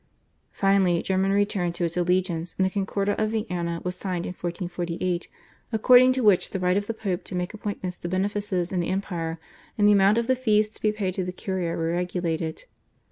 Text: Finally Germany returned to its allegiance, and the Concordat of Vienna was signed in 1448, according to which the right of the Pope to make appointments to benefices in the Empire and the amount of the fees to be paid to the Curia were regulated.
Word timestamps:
Finally 0.51 0.99
Germany 1.03 1.31
returned 1.35 1.75
to 1.75 1.83
its 1.85 1.95
allegiance, 1.95 2.55
and 2.57 2.65
the 2.65 2.71
Concordat 2.71 3.19
of 3.19 3.29
Vienna 3.29 3.83
was 3.83 3.95
signed 3.95 4.25
in 4.25 4.31
1448, 4.33 5.27
according 5.71 6.11
to 6.13 6.23
which 6.23 6.49
the 6.49 6.59
right 6.59 6.75
of 6.75 6.87
the 6.87 6.93
Pope 6.95 7.23
to 7.25 7.35
make 7.35 7.53
appointments 7.53 7.99
to 7.99 8.09
benefices 8.09 8.71
in 8.71 8.79
the 8.79 8.87
Empire 8.89 9.39
and 9.77 9.87
the 9.87 9.91
amount 9.93 10.17
of 10.17 10.25
the 10.25 10.35
fees 10.35 10.69
to 10.69 10.81
be 10.81 10.91
paid 10.91 11.13
to 11.13 11.23
the 11.23 11.31
Curia 11.31 11.75
were 11.77 11.91
regulated. 11.91 12.63